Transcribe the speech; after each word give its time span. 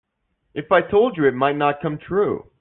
If 0.55 0.71
I 0.71 0.81
told 0.81 1.15
you 1.15 1.25
it 1.27 1.35
might 1.35 1.57
not 1.57 1.79
come 1.79 1.99
true. 1.99 2.49